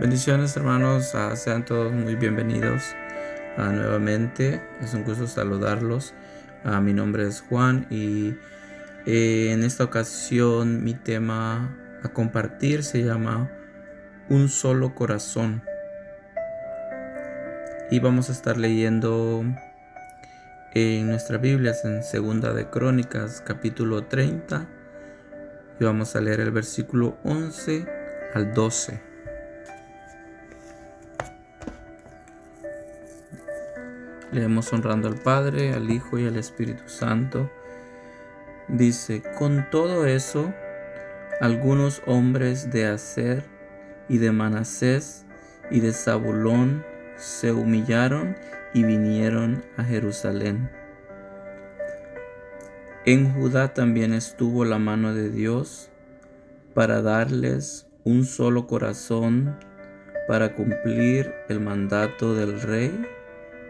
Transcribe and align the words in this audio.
Bendiciones 0.00 0.56
hermanos, 0.56 1.14
ah, 1.14 1.36
sean 1.36 1.64
todos 1.64 1.92
muy 1.92 2.16
bienvenidos 2.16 2.82
ah, 3.56 3.70
nuevamente. 3.70 4.60
Es 4.80 4.92
un 4.92 5.04
gusto 5.04 5.28
saludarlos. 5.28 6.14
Ah, 6.64 6.80
mi 6.80 6.92
nombre 6.92 7.28
es 7.28 7.42
Juan 7.42 7.86
y 7.90 8.34
eh, 9.06 9.52
en 9.52 9.62
esta 9.62 9.84
ocasión 9.84 10.82
mi 10.82 10.94
tema 10.94 11.76
a 12.02 12.08
compartir 12.08 12.82
se 12.82 13.04
llama 13.04 13.52
Un 14.28 14.48
solo 14.48 14.96
corazón. 14.96 15.62
Y 17.88 18.00
vamos 18.00 18.30
a 18.30 18.32
estar 18.32 18.56
leyendo 18.56 19.44
en 20.74 21.06
nuestra 21.06 21.38
Biblia 21.38 21.72
en 21.84 22.02
Segunda 22.02 22.52
de 22.52 22.68
Crónicas 22.68 23.40
capítulo 23.46 24.06
30 24.06 24.66
y 25.78 25.84
vamos 25.84 26.16
a 26.16 26.20
leer 26.20 26.40
el 26.40 26.50
versículo 26.50 27.16
11 27.22 27.86
al 28.34 28.52
12. 28.54 29.13
Leemos 34.34 34.72
honrando 34.72 35.06
al 35.06 35.14
Padre, 35.14 35.74
al 35.74 35.88
Hijo 35.92 36.18
y 36.18 36.26
al 36.26 36.34
Espíritu 36.36 36.88
Santo. 36.88 37.48
Dice, 38.66 39.22
con 39.38 39.70
todo 39.70 40.06
eso, 40.06 40.52
algunos 41.40 42.02
hombres 42.04 42.72
de 42.72 42.86
Aser 42.86 43.44
y 44.08 44.18
de 44.18 44.32
Manasés 44.32 45.24
y 45.70 45.78
de 45.78 45.92
Zabulón 45.92 46.84
se 47.16 47.52
humillaron 47.52 48.36
y 48.74 48.82
vinieron 48.82 49.64
a 49.76 49.84
Jerusalén. 49.84 50.68
En 53.06 53.32
Judá 53.34 53.72
también 53.72 54.12
estuvo 54.12 54.64
la 54.64 54.80
mano 54.80 55.14
de 55.14 55.30
Dios 55.30 55.90
para 56.74 57.02
darles 57.02 57.86
un 58.02 58.24
solo 58.24 58.66
corazón 58.66 59.56
para 60.26 60.54
cumplir 60.54 61.32
el 61.48 61.60
mandato 61.60 62.34
del 62.34 62.60
rey 62.60 63.06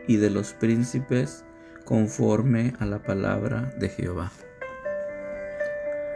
y 0.06 0.16
de 0.16 0.30
los 0.30 0.52
príncipes 0.52 1.44
conforme 1.84 2.74
a 2.78 2.86
la 2.86 3.00
palabra 3.00 3.72
de 3.76 3.88
Jehová. 3.88 4.32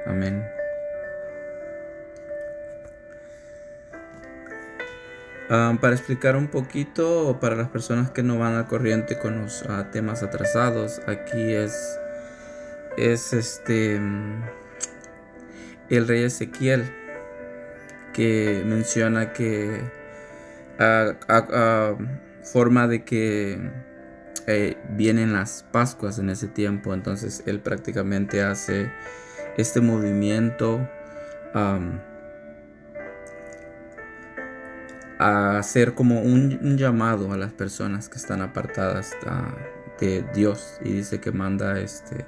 Amén. 0.07 0.45
Ah, 5.51 5.77
para 5.81 5.95
explicar 5.95 6.37
un 6.37 6.49
poquito, 6.49 7.39
para 7.41 7.57
las 7.57 7.69
personas 7.69 8.11
que 8.11 8.23
no 8.23 8.39
van 8.39 8.55
al 8.55 8.67
corriente 8.67 9.19
con 9.19 9.43
los 9.43 9.63
ah, 9.69 9.89
temas 9.91 10.23
atrasados, 10.23 11.01
aquí 11.07 11.55
es, 11.55 11.99
es 12.99 13.33
este 13.33 13.99
mm, 13.99 14.43
el 15.89 16.07
rey 16.07 16.25
Ezequiel 16.25 16.85
que 18.13 18.63
menciona 18.67 19.33
que 19.33 19.81
ah, 20.79 21.95
forma 22.43 22.87
de 22.89 23.05
que 23.05 23.59
eh, 24.47 24.77
vienen 24.91 25.33
las 25.33 25.65
Pascuas 25.71 26.19
en 26.19 26.31
ese 26.31 26.49
tiempo, 26.49 26.95
entonces 26.95 27.43
él 27.47 27.61
prácticamente 27.61 28.43
hace 28.43 28.91
este 29.57 29.81
movimiento 29.81 30.89
a 35.19 35.59
hacer 35.59 35.95
como 35.95 36.23
un, 36.23 36.77
llamado 36.77 37.33
a 37.33 37.37
las 37.37 37.53
personas 37.53 38.09
que 38.09 38.17
están 38.19 38.41
apartadas 38.41 39.13
ah, 39.27 39.55
de 40.01 40.25
Dios. 40.35 40.79
Y 40.85 40.93
dice 40.93 41.21
que 41.21 41.33
manda 41.33 41.81
este 41.81 42.25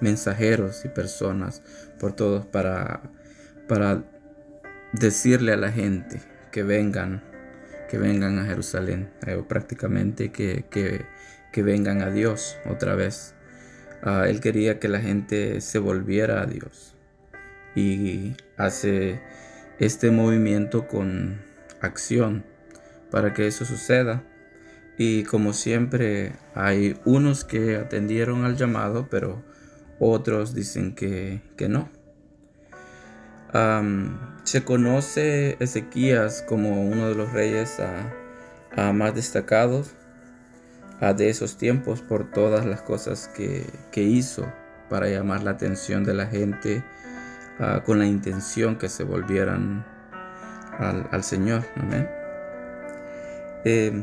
mensajeros 0.00 0.84
y 0.84 0.88
personas 0.88 1.62
por 2.00 2.12
todos 2.12 2.44
para 2.44 3.00
para 3.68 4.02
decirle 4.92 5.52
a 5.52 5.56
la 5.56 5.70
gente 5.72 6.20
que 6.50 6.62
vengan 6.62 7.22
vengan 7.98 8.38
a 8.38 8.46
Jerusalén, 8.46 9.10
eh, 9.26 9.42
prácticamente 9.46 10.30
que, 10.30 10.64
que, 10.70 11.62
vengan 11.62 12.02
a 12.02 12.10
Dios 12.10 12.56
otra 12.68 12.94
vez. 12.94 13.34
Ah, 14.02 14.24
él 14.28 14.40
quería 14.40 14.78
que 14.78 14.88
la 14.88 15.00
gente 15.00 15.60
se 15.60 15.78
volviera 15.78 16.42
a 16.42 16.46
Dios 16.46 16.96
y 17.74 18.36
hace 18.56 19.20
este 19.78 20.10
movimiento 20.10 20.86
con 20.88 21.40
acción 21.80 22.44
para 23.10 23.32
que 23.32 23.46
eso 23.46 23.64
suceda. 23.64 24.22
Y 24.98 25.24
como 25.24 25.52
siempre 25.52 26.32
hay 26.54 26.96
unos 27.04 27.44
que 27.44 27.76
atendieron 27.76 28.44
al 28.44 28.56
llamado, 28.56 29.08
pero 29.10 29.42
otros 29.98 30.54
dicen 30.54 30.94
que, 30.94 31.40
que 31.56 31.68
no 31.68 31.90
se 34.42 34.64
conoce 34.64 35.56
Ezequías 35.60 36.42
como 36.42 36.86
uno 36.86 37.08
de 37.08 37.14
los 37.14 37.32
reyes 37.32 37.80
más 38.76 39.14
destacados 39.14 39.94
de 41.16 41.28
esos 41.28 41.56
tiempos 41.56 42.00
por 42.00 42.30
todas 42.30 42.66
las 42.66 42.82
cosas 42.82 43.28
que, 43.28 44.02
hizo 44.02 44.46
para 44.88 45.08
llamar 45.08 45.42
la 45.42 45.52
atención 45.52 46.04
de 46.04 46.14
la 46.14 46.26
gente 46.26 46.82
con 47.84 47.98
la 47.98 48.06
intención 48.06 48.76
que 48.76 48.88
se 48.88 49.04
volvieran 49.04 49.84
al, 50.78 51.22
Señor. 51.22 51.64
Amén. 51.76 52.08
Em, 53.64 54.02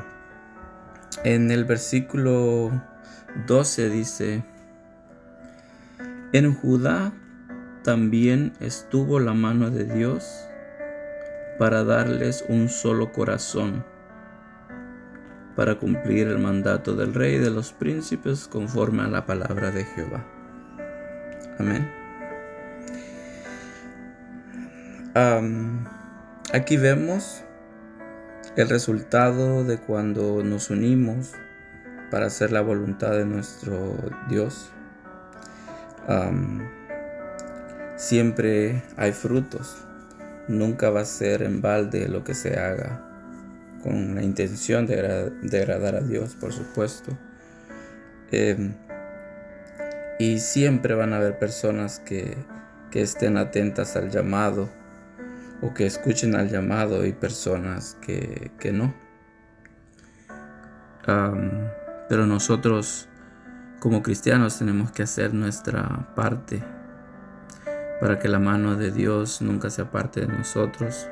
en 1.24 1.52
el 1.52 1.66
versículo 1.66 2.72
12 3.46 3.90
dice, 3.90 4.44
en 6.34 6.54
Judá 6.56 7.12
también 7.84 8.54
estuvo 8.60 9.20
la 9.20 9.34
mano 9.34 9.72
de 9.72 9.86
Dios 9.86 10.48
para 11.58 11.84
darles 11.84 12.46
un 12.48 12.70
solo 12.70 13.12
corazón, 13.12 13.84
para 15.56 15.76
cumplir 15.76 16.28
el 16.28 16.40
mandato 16.40 16.96
del 16.96 17.14
rey 17.14 17.36
y 17.36 17.40
de 17.40 17.50
los 17.50 17.74
príncipes 17.74 18.48
conforme 18.48 19.04
a 19.04 19.08
la 19.08 19.26
palabra 19.26 19.72
de 19.72 19.84
Jehová. 19.86 20.26
Amén. 21.60 21.92
aquí 26.54 26.78
vemos 26.78 27.44
el 28.56 28.70
resultado 28.70 29.64
de 29.64 29.78
cuando 29.78 30.42
nos 30.44 30.70
unimos 30.70 31.34
para 32.10 32.28
hacer 32.28 32.52
la 32.52 32.62
voluntad 32.62 33.12
de 33.12 33.26
nuestro 33.26 33.96
Dios 34.30 34.72
siempre 38.02 38.82
hay 38.98 39.12
frutos. 39.12 39.78
Nunca 40.48 40.90
va 40.90 41.02
a 41.02 41.06
ser 41.06 41.44
en 41.44 41.62
balde 41.62 42.10
lo 42.10 42.24
que 42.24 42.34
se 42.34 42.60
haga 42.60 43.08
con 43.84 44.16
la 44.16 44.24
intención 44.24 44.88
de, 44.88 45.32
agradar 45.54 45.96
a 45.96 46.02
Dios, 46.02 46.36
por 46.36 46.52
supuesto. 46.52 47.16
Em, 48.32 48.74
y 50.20 50.40
siempre 50.40 50.96
van 50.96 51.14
a 51.14 51.18
haber 51.18 51.38
personas 51.38 52.00
que, 52.00 52.36
estén 52.92 53.38
atentas 53.38 53.96
al 53.96 54.10
llamado 54.10 54.68
o 55.62 55.74
que 55.74 55.86
escuchen 55.86 56.36
al 56.36 56.50
llamado 56.50 57.06
y 57.06 57.14
personas 57.14 57.98
que, 58.02 58.52
no. 58.74 58.94
pero 62.10 62.26
nosotros 62.26 63.08
como 63.80 64.04
cristianos 64.04 64.60
tenemos 64.60 64.92
que 64.92 65.04
hacer 65.04 65.34
nuestra 65.34 66.14
parte 66.16 66.62
para 68.02 68.18
que 68.18 68.28
la 68.28 68.40
mano 68.40 68.76
de 68.76 68.92
Dios 68.92 69.44
nunca 69.44 69.70
se 69.70 69.84
aparte 69.84 70.22
de 70.22 70.28
nosotros 70.28 71.08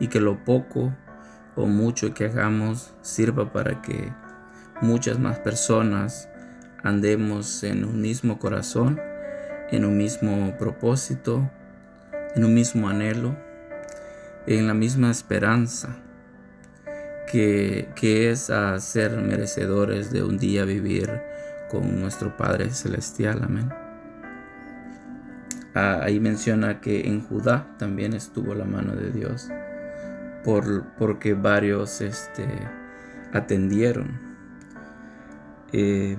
y 0.00 0.08
que 0.08 0.18
lo 0.18 0.44
poco 0.44 0.96
o 1.54 1.66
mucho 1.66 2.14
que 2.14 2.24
hagamos 2.24 2.94
sirva 3.02 3.52
para 3.52 3.82
que 3.82 4.12
muchas 4.80 5.18
más 5.18 5.38
personas 5.38 6.30
andemos 6.82 7.62
en 7.64 7.84
un 7.84 8.00
mismo 8.00 8.38
corazón, 8.38 8.98
en 9.70 9.84
un 9.84 9.98
mismo 9.98 10.56
propósito, 10.58 11.50
en 12.34 12.46
un 12.46 12.54
mismo 12.54 12.88
anhelo, 12.88 13.36
en 14.46 14.66
la 14.66 14.74
misma 14.74 15.10
esperanza 15.10 15.98
que, 17.30 17.90
que 17.94 18.30
es 18.30 18.48
a 18.48 18.80
ser 18.80 19.12
merecedores 19.18 20.10
de 20.10 20.22
un 20.22 20.38
día 20.38 20.64
vivir 20.64 21.20
con 21.70 22.00
nuestro 22.00 22.38
Padre 22.38 22.70
Celestial. 22.70 23.42
Amén. 23.42 23.85
Ah, 25.78 26.00
ahí 26.02 26.20
menciona 26.20 26.80
que 26.80 27.06
en 27.06 27.20
Judá 27.20 27.66
también 27.78 28.14
estuvo 28.14 28.54
la 28.54 28.64
mano 28.64 28.96
de 28.96 29.10
Dios, 29.10 29.50
por, 30.42 30.86
porque 30.94 31.34
varios 31.34 32.00
este, 32.00 32.48
atendieron. 33.34 34.18
Eh, 35.74 36.16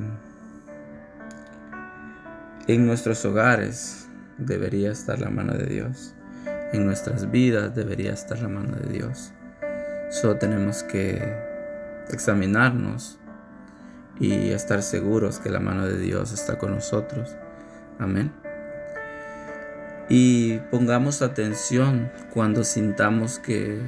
en 2.67 2.85
nuestros 2.85 3.25
hogares 3.25 4.07
debería 4.37 4.91
estar 4.91 5.19
la 5.19 5.31
mano 5.31 5.53
de 5.53 5.65
Dios. 5.65 6.13
En 6.71 6.85
nuestras 6.85 7.31
vidas 7.31 7.73
debería 7.73 8.13
estar 8.13 8.39
la 8.39 8.49
mano 8.49 8.75
de 8.75 8.93
Dios. 8.93 9.33
Solo 10.11 10.37
tenemos 10.37 10.83
que 10.83 11.35
examinarnos 12.09 13.17
y 14.19 14.51
estar 14.51 14.83
seguros 14.83 15.39
que 15.39 15.49
la 15.49 15.59
mano 15.59 15.87
de 15.87 15.97
Dios 15.97 16.31
está 16.31 16.59
con 16.59 16.75
nosotros. 16.75 17.35
Amén. 17.97 18.46
Y 20.09 20.59
pongamos 20.71 21.21
atención 21.21 22.11
cuando 22.33 22.63
sintamos 22.63 23.39
que, 23.39 23.81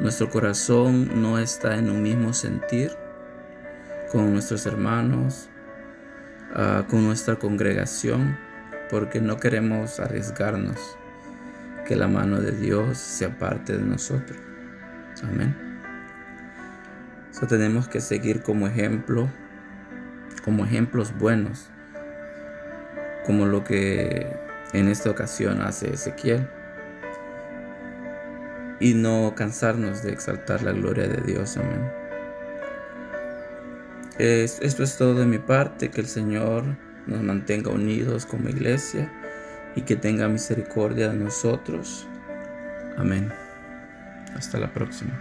nuestro 0.00 0.30
corazón 0.30 1.22
no 1.22 1.38
está 1.38 1.76
en 1.76 1.90
un 1.90 2.02
mismo 2.02 2.32
sentir 2.32 2.92
con 4.12 4.32
nuestros 4.32 4.64
hermanos, 4.64 5.48
ah, 6.54 6.84
con 6.88 7.04
nuestra 7.04 7.36
congregación, 7.36 8.38
porque 8.90 9.20
no 9.20 9.38
queremos 9.38 9.98
arriesgarnos 9.98 10.78
que 11.84 11.96
la 11.96 12.06
mano 12.06 12.40
de 12.40 12.52
Dios 12.52 12.96
sea 12.96 13.38
parte 13.38 13.76
de 13.76 13.84
nosotros. 13.84 14.38
Amén. 15.24 15.56
So, 17.32 17.46
tenemos 17.46 17.88
que 17.88 18.00
seguir 18.00 18.42
como 18.42 18.68
ejemplo, 18.68 19.28
como 20.44 20.64
ejemplos 20.64 21.12
buenos, 21.18 21.70
como 23.26 23.46
lo 23.46 23.64
que 23.64 24.47
en 24.72 24.88
esta 24.88 25.10
ocasión 25.10 25.62
hace 25.62 25.92
Ezequiel 25.92 26.48
y 28.80 28.94
no 28.94 29.34
cansarnos 29.34 30.02
de 30.02 30.12
exaltar 30.12 30.62
la 30.62 30.72
gloria 30.72 31.08
de 31.08 31.20
Dios. 31.22 31.56
Amén. 31.56 31.90
esto 34.18 34.82
es 34.82 34.96
todo 34.96 35.14
de 35.14 35.26
mi 35.26 35.38
parte, 35.38 35.90
que 35.90 36.00
el 36.00 36.06
Señor 36.06 36.64
nos 37.06 37.22
mantenga 37.22 37.70
unidos 37.70 38.26
como 38.26 38.48
iglesia 38.48 39.10
y 39.74 39.82
que 39.82 39.96
tenga 39.96 40.28
misericordia 40.28 41.08
de 41.08 41.16
nosotros. 41.16 42.06
Amén. 42.96 43.32
Hasta 44.34 44.58
la 44.58 44.72
próxima. 44.72 45.18